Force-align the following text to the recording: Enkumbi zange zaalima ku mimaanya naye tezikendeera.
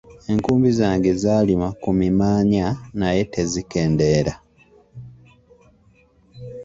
Enkumbi 0.31 0.69
zange 0.79 1.11
zaalima 1.21 1.67
ku 1.81 1.89
mimaanya 1.99 2.67
naye 2.99 3.21
tezikendeera. 3.33 4.33